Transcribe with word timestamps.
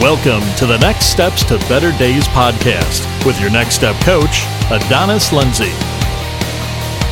Welcome 0.00 0.42
to 0.58 0.64
the 0.64 0.78
Next 0.78 1.06
Steps 1.06 1.42
to 1.46 1.58
Better 1.68 1.90
Days 1.98 2.28
podcast 2.28 3.26
with 3.26 3.40
your 3.40 3.50
Next 3.50 3.74
Step 3.74 3.96
coach, 4.02 4.44
Adonis 4.70 5.32
Lindsay. 5.32 5.70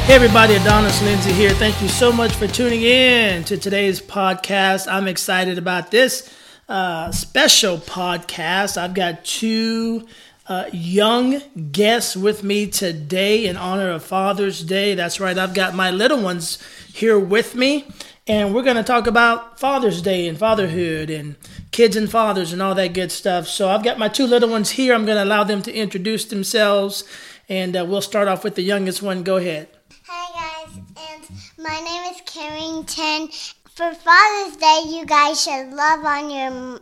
Hey 0.04 0.14
everybody, 0.14 0.54
Adonis 0.54 1.02
Lindsay 1.02 1.32
here. 1.32 1.50
Thank 1.50 1.82
you 1.82 1.88
so 1.88 2.12
much 2.12 2.32
for 2.34 2.46
tuning 2.46 2.82
in 2.82 3.42
to 3.42 3.56
today's 3.56 4.00
podcast. 4.00 4.86
I'm 4.88 5.08
excited 5.08 5.58
about 5.58 5.90
this 5.90 6.32
uh, 6.68 7.10
special 7.10 7.78
podcast. 7.78 8.76
I've 8.80 8.94
got 8.94 9.24
two 9.24 10.06
uh, 10.46 10.66
young 10.72 11.42
guests 11.72 12.16
with 12.16 12.44
me 12.44 12.68
today 12.68 13.46
in 13.46 13.56
honor 13.56 13.90
of 13.90 14.04
Father's 14.04 14.62
Day. 14.62 14.94
That's 14.94 15.18
right, 15.18 15.36
I've 15.36 15.54
got 15.54 15.74
my 15.74 15.90
little 15.90 16.22
ones 16.22 16.62
here 16.94 17.18
with 17.18 17.56
me, 17.56 17.88
and 18.28 18.54
we're 18.54 18.62
going 18.62 18.76
to 18.76 18.84
talk 18.84 19.08
about 19.08 19.58
Father's 19.58 20.00
Day 20.00 20.28
and 20.28 20.38
fatherhood 20.38 21.10
and 21.10 21.34
kids 21.76 21.94
and 21.94 22.10
fathers 22.10 22.54
and 22.54 22.62
all 22.62 22.74
that 22.74 22.94
good 22.94 23.12
stuff. 23.12 23.46
So 23.46 23.68
I've 23.68 23.84
got 23.84 23.98
my 23.98 24.08
two 24.08 24.26
little 24.26 24.48
ones 24.48 24.70
here. 24.70 24.94
I'm 24.94 25.04
going 25.04 25.18
to 25.18 25.24
allow 25.24 25.44
them 25.44 25.60
to 25.62 25.72
introduce 25.72 26.24
themselves, 26.24 27.04
and 27.50 27.76
uh, 27.76 27.84
we'll 27.86 28.00
start 28.00 28.28
off 28.28 28.42
with 28.44 28.54
the 28.54 28.62
youngest 28.62 29.02
one. 29.02 29.22
Go 29.22 29.36
ahead. 29.36 29.68
Hi 30.08 30.24
guys, 30.64 30.74
and 31.10 31.22
my 31.58 31.78
name 31.88 32.12
is 32.14 32.22
Carrington. 32.24 33.28
For 33.74 33.92
Father's 33.92 34.56
Day, 34.56 34.84
you 34.88 35.04
guys 35.04 35.42
should 35.42 35.68
love 35.74 36.02
on 36.02 36.30
your 36.30 36.80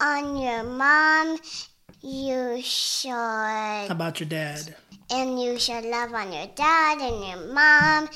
on 0.00 0.36
your 0.36 0.64
mom. 0.64 1.38
You 2.02 2.60
should, 2.62 3.10
How 3.10 3.86
about 3.88 4.20
your 4.20 4.28
dad? 4.28 4.76
and 5.10 5.40
you 5.40 5.58
should 5.58 5.84
love 5.86 6.12
on 6.12 6.30
your 6.32 6.48
dad 6.54 6.98
and 7.00 7.24
your 7.26 7.54
mom, 7.54 8.08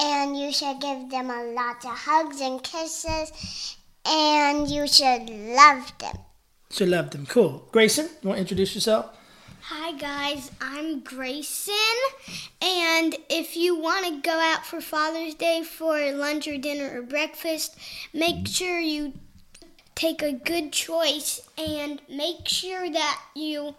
and 0.00 0.38
you 0.38 0.50
should 0.50 0.80
give 0.80 1.10
them 1.10 1.28
a 1.28 1.44
lot 1.52 1.84
of 1.84 1.90
hugs 2.06 2.40
and 2.40 2.62
kisses, 2.62 3.76
and 4.04 4.68
you 4.68 4.86
should 4.86 5.30
love 5.30 5.92
them. 5.98 6.18
She 6.70 6.84
love 6.86 7.10
them. 7.10 7.26
Cool. 7.26 7.68
Grayson, 7.72 8.08
you 8.22 8.28
want 8.28 8.36
to 8.38 8.42
introduce 8.42 8.74
yourself? 8.74 9.14
Hi 9.70 9.92
guys, 9.92 10.50
I'm 10.62 11.00
Grayson, 11.00 11.74
and 12.62 13.14
if 13.28 13.54
you 13.54 13.78
want 13.78 14.06
to 14.06 14.20
go 14.22 14.32
out 14.32 14.64
for 14.64 14.80
Father's 14.80 15.34
Day 15.34 15.62
for 15.62 16.10
lunch 16.12 16.48
or 16.48 16.56
dinner 16.56 16.98
or 16.98 17.02
breakfast, 17.02 17.76
make 18.14 18.48
sure 18.48 18.78
you 18.78 19.12
take 19.94 20.22
a 20.22 20.32
good 20.32 20.72
choice 20.72 21.46
and 21.58 22.00
make 22.08 22.48
sure 22.48 22.88
that 22.88 23.20
you 23.34 23.74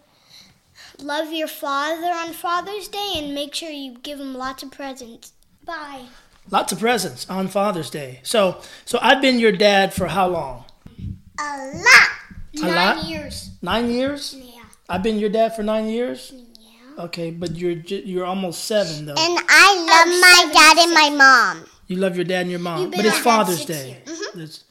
love 0.99 1.33
your 1.33 1.47
father 1.47 2.11
on 2.13 2.33
Father's 2.33 2.87
Day 2.87 3.13
and 3.15 3.33
make 3.33 3.55
sure 3.55 3.71
you 3.71 3.97
give 3.97 4.19
him 4.19 4.35
lots 4.35 4.61
of 4.61 4.69
presents. 4.69 5.33
Bye. 5.65 6.05
Lots 6.51 6.71
of 6.71 6.79
presents 6.79 7.29
on 7.29 7.47
Father's 7.47 7.89
Day. 7.89 8.19
So, 8.23 8.59
so 8.85 8.97
I've 9.01 9.21
been 9.21 9.39
your 9.39 9.51
dad 9.51 9.93
for 9.93 10.07
how 10.07 10.27
long? 10.27 10.65
A 11.39 11.71
lot. 11.75 12.09
A 12.55 12.59
Nine 12.61 12.97
lot? 12.97 13.03
years. 13.05 13.51
Nine 13.61 13.89
years. 13.91 14.35
Yeah. 14.37 14.61
I've 14.89 15.03
been 15.03 15.19
your 15.19 15.29
dad 15.29 15.55
for 15.55 15.61
nine 15.63 15.87
years. 15.87 16.33
Yeah. 16.33 17.03
Okay, 17.05 17.29
but 17.31 17.55
you're 17.55 17.71
you're 17.73 18.25
almost 18.25 18.63
seven 18.65 19.05
though. 19.05 19.13
And 19.17 19.39
I 19.47 19.75
love 19.77 20.19
my 20.19 20.35
seven, 20.39 20.53
dad 20.53 20.77
and 20.79 20.93
my 20.93 21.09
mom. 21.23 21.65
You 21.87 21.97
love 21.97 22.15
your 22.15 22.25
dad 22.25 22.41
and 22.41 22.51
your 22.51 22.59
mom, 22.59 22.81
You've 22.81 22.91
been 22.91 22.99
but 23.01 23.05
it's 23.07 23.19
Father's 23.19 23.57
six 23.63 23.65
Day. 23.67 23.89
years. 24.05 24.21
It's- 24.35 24.63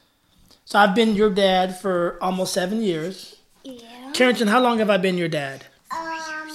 So 0.65 0.77
I've 0.79 0.93
been 0.93 1.15
your 1.15 1.29
dad 1.31 1.79
for 1.79 2.17
almost 2.21 2.53
seven 2.53 2.81
years. 2.81 3.37
Yeah. 3.63 4.11
Carrington, 4.13 4.47
how 4.49 4.59
long 4.61 4.77
have 4.79 4.89
I 4.89 4.97
been 4.97 5.17
your 5.17 5.27
dad? 5.29 5.65
Um, 5.91 6.49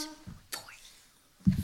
four. 0.53 0.62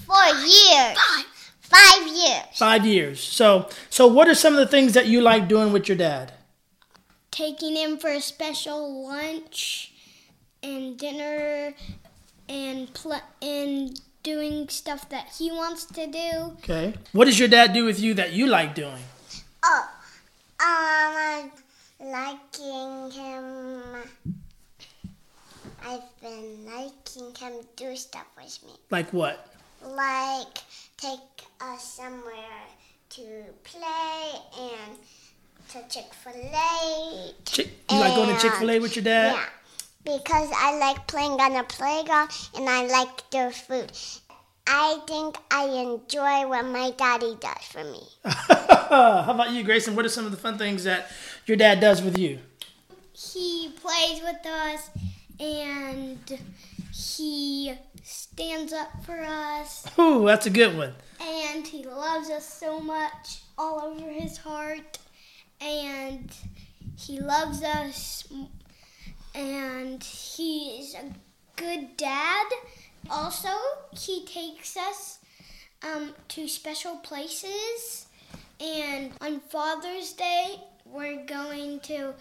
four 0.06 0.26
years. 0.44 0.98
Five 0.98 1.26
years. 1.72 2.44
Five 2.54 2.86
years. 2.86 3.20
So, 3.22 3.68
so 3.88 4.06
what 4.06 4.28
are 4.28 4.34
some 4.34 4.52
of 4.52 4.58
the 4.58 4.66
things 4.66 4.94
that 4.94 5.06
you 5.06 5.20
like 5.20 5.48
doing 5.48 5.72
with 5.72 5.88
your 5.88 5.96
dad? 5.96 6.32
taking 7.30 7.76
him 7.76 7.96
for 7.96 8.10
a 8.10 8.20
special 8.20 9.06
lunch 9.06 9.92
and 10.62 10.98
dinner 10.98 11.72
and 12.48 12.92
pl- 12.92 13.22
and 13.40 14.00
doing 14.22 14.68
stuff 14.68 15.08
that 15.08 15.28
he 15.38 15.50
wants 15.50 15.84
to 15.86 16.06
do. 16.06 16.56
Okay. 16.58 16.92
What 17.12 17.26
does 17.26 17.38
your 17.38 17.48
dad 17.48 17.72
do 17.72 17.84
with 17.84 17.98
you 18.00 18.14
that 18.14 18.32
you 18.32 18.46
like 18.46 18.74
doing? 18.74 19.02
Oh, 19.62 19.88
um, 20.60 21.50
liking 22.00 23.10
him. 23.12 23.94
I've 25.82 26.20
been 26.20 26.66
liking 26.66 27.34
him 27.38 27.52
do 27.76 27.96
stuff 27.96 28.26
with 28.36 28.58
me, 28.66 28.72
Like 28.90 29.12
what? 29.12 29.46
Like 29.86 30.58
take 30.96 31.20
us 31.60 31.84
somewhere 31.84 32.66
to 33.10 33.22
play 33.64 34.32
and 34.58 34.96
to 35.70 35.78
Chick 35.88 36.12
Fil 36.14 36.32
A. 36.34 37.34
Chick- 37.44 37.70
you 37.90 37.98
like 37.98 38.14
going 38.14 38.34
to 38.34 38.40
Chick 38.40 38.52
Fil 38.54 38.70
A 38.70 38.78
with 38.78 38.96
your 38.96 39.04
dad? 39.04 39.34
Yeah, 39.34 40.16
because 40.16 40.50
I 40.54 40.78
like 40.78 41.06
playing 41.06 41.32
on 41.32 41.54
the 41.54 41.64
playground 41.64 42.30
and 42.56 42.68
I 42.68 42.86
like 42.86 43.30
their 43.30 43.50
food. 43.50 43.92
I 44.66 45.00
think 45.06 45.36
I 45.50 45.64
enjoy 45.64 46.48
what 46.48 46.64
my 46.66 46.92
daddy 46.96 47.36
does 47.40 47.64
for 47.64 47.82
me. 47.82 48.02
How 48.24 49.26
about 49.28 49.50
you, 49.50 49.64
Grayson? 49.64 49.96
What 49.96 50.04
are 50.04 50.08
some 50.10 50.26
of 50.26 50.30
the 50.30 50.36
fun 50.36 50.58
things 50.58 50.84
that 50.84 51.10
your 51.46 51.56
dad 51.56 51.80
does 51.80 52.02
with 52.02 52.16
you? 52.18 52.38
He 53.12 53.72
plays 53.80 54.22
with 54.22 54.46
us 54.46 54.90
and 55.40 56.38
he 56.92 57.72
stands 58.02 58.72
up 58.72 58.90
for 59.04 59.18
us. 59.20 59.86
Ooh, 59.98 60.26
that's 60.26 60.46
a 60.46 60.50
good 60.50 60.76
one. 60.76 60.94
and 61.20 61.66
he 61.66 61.84
loves 61.84 62.30
us 62.30 62.46
so 62.46 62.80
much 62.80 63.42
all 63.58 63.80
over 63.80 64.10
his 64.10 64.36
heart. 64.38 64.98
And 65.60 66.30
he 66.96 67.20
loves 67.20 67.62
us. 67.62 68.26
And 69.34 70.02
he's 70.02 70.94
a 70.94 71.12
good 71.56 71.96
dad. 71.96 72.46
Also 73.10 73.48
he 73.92 74.24
takes 74.24 74.76
us 74.76 75.18
um, 75.82 76.14
to 76.28 76.48
special 76.48 76.96
places. 76.96 78.06
And 78.60 79.12
on 79.20 79.40
father's 79.40 80.12
day 80.12 80.60
we're 80.84 81.24
going 81.24 81.80
to 81.80 82.14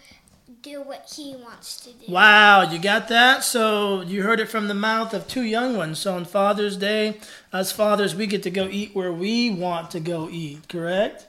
do 0.62 0.82
what 0.82 1.12
he 1.16 1.36
wants 1.36 1.80
to 1.80 1.92
do 1.92 2.12
Wow, 2.12 2.62
you 2.70 2.78
got 2.78 3.08
that? 3.08 3.44
So 3.44 4.02
you 4.02 4.22
heard 4.22 4.40
it 4.40 4.48
from 4.48 4.68
the 4.68 4.74
mouth 4.74 5.14
of 5.14 5.26
two 5.28 5.42
young 5.42 5.76
ones. 5.76 5.98
So 5.98 6.14
on 6.14 6.24
Father's 6.24 6.76
Day, 6.76 7.18
us 7.52 7.72
fathers, 7.72 8.14
we 8.14 8.26
get 8.26 8.42
to 8.44 8.50
go 8.50 8.68
eat 8.70 8.94
where 8.94 9.12
we 9.12 9.50
want 9.50 9.90
to 9.92 10.00
go 10.00 10.28
eat, 10.30 10.68
correct? 10.68 11.26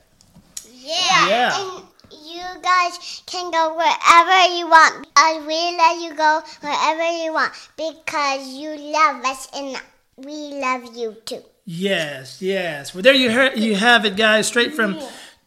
Yeah. 0.74 1.28
Yeah. 1.28 1.60
And 1.60 1.84
you 2.12 2.44
guys 2.62 3.24
can 3.26 3.52
go 3.52 3.76
wherever 3.76 4.56
you 4.56 4.68
want. 4.68 5.08
I 5.16 5.40
will 5.40 5.78
let 5.78 6.02
you 6.02 6.16
go 6.16 6.42
wherever 6.62 7.24
you 7.24 7.34
want 7.34 7.54
because 7.78 8.48
you 8.48 8.76
love 8.76 9.24
us 9.26 9.48
and 9.56 9.82
we 10.18 10.60
love 10.60 10.96
you 10.96 11.16
too. 11.26 11.44
Yes, 11.66 12.42
yes. 12.42 12.94
Well, 12.94 13.04
there 13.04 13.14
you 13.14 13.32
heard, 13.32 13.58
you 13.58 13.76
have 13.76 14.06
it, 14.06 14.16
guys. 14.16 14.48
Straight 14.48 14.74
from 14.74 15.00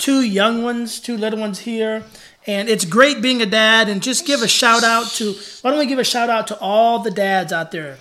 two 0.05 0.21
young 0.21 0.63
ones, 0.63 1.01
two 1.01 1.17
little 1.17 1.39
ones 1.39 1.61
here, 1.61 2.05
and 2.47 2.69
it's 2.69 2.85
great 2.85 3.23
being 3.23 3.41
a 3.41 3.47
dad. 3.47 3.89
And 3.89 4.03
just 4.03 4.27
give 4.27 4.43
a 4.43 4.49
shout 4.49 4.85
out 4.85 5.07
to. 5.13 5.33
Why 5.63 5.71
don't 5.71 5.79
we 5.79 5.87
give 5.87 5.99
a 5.99 6.05
shout 6.05 6.29
out 6.29 6.47
to 6.49 6.59
all 6.59 6.99
the 6.99 7.11
dads 7.11 7.55
out 7.55 7.71
there? 7.71 7.97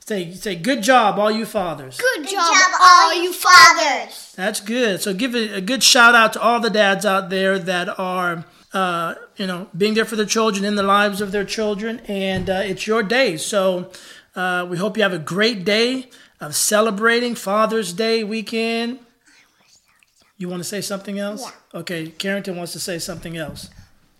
Say, 0.00 0.34
say, 0.34 0.54
good 0.54 0.82
job, 0.82 1.18
all 1.18 1.30
you 1.30 1.46
fathers. 1.46 1.96
good, 1.96 2.28
job, 2.28 2.54
all 2.80 3.12
you 3.20 3.32
fathers 3.32 4.34
That's 4.36 4.60
good. 4.60 5.00
So 5.00 5.12
give 5.12 5.34
a, 5.34 5.54
a 5.54 5.60
good 5.60 5.82
shout 5.82 6.14
out 6.14 6.34
to 6.34 6.40
all 6.40 6.60
the 6.60 6.70
dads 6.70 7.04
out 7.04 7.28
there 7.28 7.58
that 7.58 7.98
are, 7.98 8.44
uh, 8.72 9.14
you 9.36 9.48
know, 9.48 9.68
being 9.76 9.94
there 9.94 10.04
for 10.04 10.14
their 10.14 10.26
children 10.26 10.64
in 10.64 10.76
the 10.76 10.84
lives 10.84 11.20
of 11.20 11.32
their 11.32 11.44
children, 11.44 12.00
and 12.06 12.50
uh, 12.50 12.62
it's 12.64 12.86
your 12.86 13.02
day. 13.02 13.38
So 13.38 13.90
uh, 14.36 14.66
we 14.68 14.76
hope 14.76 14.96
you 14.98 15.02
have 15.02 15.14
a 15.14 15.18
great 15.18 15.64
day 15.64 16.10
of 16.38 16.54
celebrating 16.54 17.34
Father's 17.34 17.94
Day 17.94 18.22
weekend. 18.22 19.00
You 20.38 20.48
want 20.48 20.62
to 20.62 20.68
say 20.68 20.80
something 20.80 21.18
else? 21.18 21.42
Yeah. 21.42 21.80
Okay, 21.80 22.08
Carrington 22.08 22.56
wants 22.56 22.72
to 22.72 22.80
say 22.80 22.98
something 22.98 23.36
else. 23.36 23.70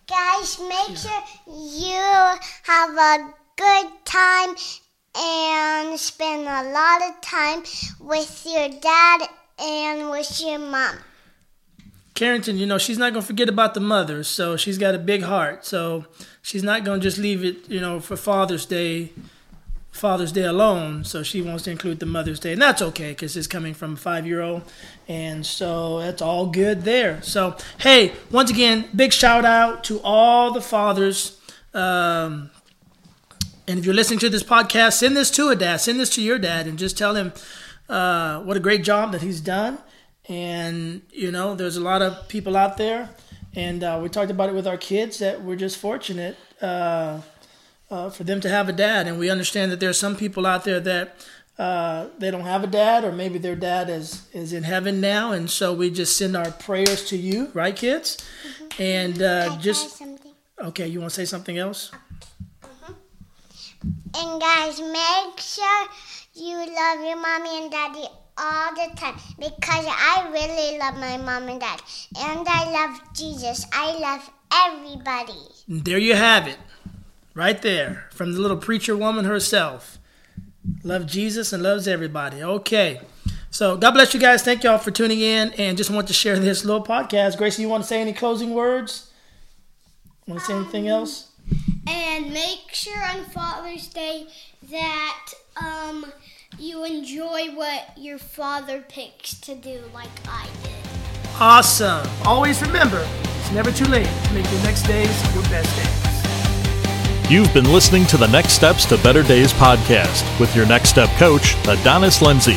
Guys, 0.06 0.58
make 0.60 0.96
sure 0.96 1.22
you 1.46 2.38
have 2.62 2.96
a 2.96 3.34
good 3.56 3.86
time 4.04 4.54
and 5.18 5.98
spend 5.98 6.42
a 6.42 6.70
lot 6.70 7.02
of 7.02 7.20
time 7.20 7.62
with 8.00 8.46
your 8.48 8.68
dad 8.80 9.28
and 9.58 10.10
with 10.10 10.40
your 10.40 10.58
mom. 10.58 10.96
Carrington, 12.14 12.56
you 12.56 12.64
know, 12.64 12.78
she's 12.78 12.96
not 12.96 13.12
going 13.12 13.22
to 13.22 13.26
forget 13.26 13.48
about 13.48 13.74
the 13.74 13.80
mothers, 13.80 14.26
so 14.26 14.56
she's 14.56 14.78
got 14.78 14.94
a 14.94 14.98
big 14.98 15.22
heart. 15.22 15.66
So 15.66 16.06
she's 16.40 16.62
not 16.62 16.82
going 16.82 17.00
to 17.00 17.04
just 17.04 17.18
leave 17.18 17.44
it, 17.44 17.68
you 17.68 17.80
know, 17.80 18.00
for 18.00 18.16
Father's 18.16 18.64
Day, 18.64 19.12
Father's 19.96 20.32
Day 20.32 20.44
alone. 20.44 21.04
So 21.04 21.22
she 21.22 21.42
wants 21.42 21.64
to 21.64 21.70
include 21.70 21.98
the 21.98 22.06
Mother's 22.06 22.38
Day, 22.38 22.52
and 22.52 22.62
that's 22.62 22.82
okay 22.82 23.10
because 23.10 23.36
it's 23.36 23.46
coming 23.46 23.74
from 23.74 23.94
a 23.94 23.96
five-year-old, 23.96 24.62
and 25.08 25.44
so 25.44 25.98
that's 25.98 26.22
all 26.22 26.46
good 26.46 26.82
there. 26.82 27.20
So 27.22 27.56
hey, 27.80 28.12
once 28.30 28.50
again, 28.50 28.88
big 28.94 29.12
shout 29.12 29.44
out 29.44 29.84
to 29.84 30.00
all 30.02 30.52
the 30.52 30.60
fathers. 30.60 31.40
Um, 31.74 32.50
and 33.68 33.78
if 33.78 33.84
you're 33.84 33.94
listening 33.94 34.20
to 34.20 34.30
this 34.30 34.42
podcast, 34.42 34.94
send 34.94 35.16
this 35.16 35.30
to 35.32 35.48
a 35.48 35.56
dad. 35.56 35.80
Send 35.80 35.98
this 35.98 36.10
to 36.10 36.22
your 36.22 36.38
dad, 36.38 36.66
and 36.66 36.78
just 36.78 36.96
tell 36.96 37.14
him 37.14 37.32
uh, 37.88 38.40
what 38.40 38.56
a 38.56 38.60
great 38.60 38.84
job 38.84 39.12
that 39.12 39.22
he's 39.22 39.40
done. 39.40 39.78
And 40.28 41.02
you 41.10 41.30
know, 41.32 41.54
there's 41.54 41.76
a 41.76 41.82
lot 41.82 42.02
of 42.02 42.28
people 42.28 42.56
out 42.56 42.76
there, 42.76 43.10
and 43.54 43.82
uh, 43.82 43.98
we 44.02 44.08
talked 44.08 44.30
about 44.30 44.48
it 44.48 44.54
with 44.54 44.66
our 44.66 44.76
kids 44.76 45.18
that 45.18 45.42
we're 45.42 45.56
just 45.56 45.78
fortunate. 45.78 46.36
Uh, 46.60 47.20
uh, 47.90 48.10
for 48.10 48.24
them 48.24 48.40
to 48.40 48.48
have 48.48 48.68
a 48.68 48.72
dad. 48.72 49.06
And 49.06 49.18
we 49.18 49.30
understand 49.30 49.72
that 49.72 49.80
there 49.80 49.90
are 49.90 49.94
some 49.94 50.16
people 50.16 50.46
out 50.46 50.64
there 50.64 50.80
that 50.80 51.26
uh, 51.58 52.08
they 52.18 52.30
don't 52.30 52.42
have 52.42 52.62
a 52.64 52.66
dad, 52.66 53.02
or 53.02 53.12
maybe 53.12 53.38
their 53.38 53.56
dad 53.56 53.88
is 53.88 54.28
is 54.34 54.52
in 54.52 54.62
heaven 54.62 55.00
now, 55.00 55.32
and 55.32 55.48
so 55.48 55.72
we 55.72 55.90
just 55.90 56.14
send 56.16 56.36
our 56.36 56.50
prayers 56.50 57.08
to 57.08 57.16
you, 57.16 57.50
right, 57.54 57.74
kids? 57.74 58.18
Mm-hmm. 58.18 58.82
And 58.82 59.22
uh, 59.22 59.56
just 59.56 60.02
okay, 60.60 60.86
you 60.86 61.00
want 61.00 61.12
to 61.12 61.16
say 61.16 61.24
something 61.24 61.56
else? 61.56 61.90
Mm-hmm. 62.62 62.92
And 64.16 64.40
guys, 64.40 64.80
make 64.80 65.40
sure 65.40 65.88
you 66.34 66.56
love 66.58 67.00
your 67.00 67.16
mommy 67.16 67.62
and 67.62 67.70
daddy 67.70 68.06
all 68.36 68.74
the 68.74 68.94
time 68.94 69.16
because 69.38 69.86
I 69.88 70.28
really 70.30 70.78
love 70.78 70.96
my 70.96 71.16
mom 71.16 71.48
and 71.48 71.58
dad, 71.58 71.80
and 72.18 72.46
I 72.46 72.70
love 72.70 73.00
Jesus. 73.14 73.64
I 73.72 73.96
love 73.98 74.30
everybody. 74.52 75.40
There 75.68 75.96
you 75.96 76.14
have 76.14 76.46
it, 76.48 76.58
right 77.36 77.60
there, 77.60 78.06
from 78.10 78.32
the 78.32 78.40
little 78.40 78.56
preacher 78.56 78.96
woman 78.96 79.26
herself. 79.26 79.98
Love 80.82 81.06
Jesus 81.06 81.52
and 81.52 81.62
loves 81.62 81.86
everybody. 81.86 82.42
Okay. 82.42 83.00
So 83.50 83.76
God 83.76 83.92
bless 83.92 84.14
you 84.14 84.18
guys. 84.18 84.42
Thank 84.42 84.64
y'all 84.64 84.78
for 84.78 84.90
tuning 84.90 85.20
in 85.20 85.52
and 85.52 85.76
just 85.76 85.90
want 85.90 86.08
to 86.08 86.14
share 86.14 86.38
this 86.38 86.64
little 86.64 86.82
podcast. 86.82 87.36
Gracie, 87.36 87.62
you 87.62 87.68
want 87.68 87.84
to 87.84 87.88
say 87.88 88.00
any 88.00 88.12
closing 88.12 88.54
words? 88.54 89.12
Want 90.26 90.40
to 90.40 90.46
say 90.46 90.54
anything 90.54 90.88
else? 90.88 91.30
And 91.86 92.32
make 92.32 92.72
sure 92.72 93.00
on 93.04 93.24
Father's 93.26 93.86
Day 93.86 94.26
that 94.70 95.30
um, 95.56 96.06
you 96.58 96.84
enjoy 96.84 97.54
what 97.54 97.92
your 97.96 98.18
father 98.18 98.82
picks 98.88 99.38
to 99.42 99.54
do, 99.54 99.82
like 99.94 100.08
I 100.26 100.48
did. 100.64 100.72
Awesome. 101.38 102.08
Always 102.24 102.60
remember, 102.62 103.06
it's 103.38 103.52
never 103.52 103.70
too 103.70 103.84
late 103.84 104.08
to 104.24 104.34
make 104.34 104.50
your 104.50 104.62
next 104.62 104.82
days 104.82 105.34
your 105.34 105.44
best 105.44 105.76
days. 105.76 106.05
You've 107.28 107.52
been 107.52 107.72
listening 107.72 108.06
to 108.06 108.16
the 108.16 108.28
Next 108.28 108.52
Steps 108.52 108.84
to 108.84 108.96
Better 108.98 109.24
Days 109.24 109.52
podcast 109.52 110.38
with 110.38 110.54
your 110.54 110.64
Next 110.64 110.90
Step 110.90 111.10
coach, 111.16 111.56
Adonis 111.66 112.22
Lindsay. 112.22 112.54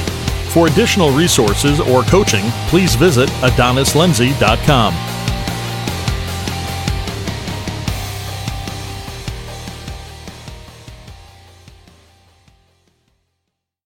For 0.54 0.68
additional 0.68 1.10
resources 1.10 1.80
or 1.80 2.04
coaching, 2.04 2.46
please 2.68 2.94
visit 2.94 3.30
adonislindsay.com. 3.42 5.09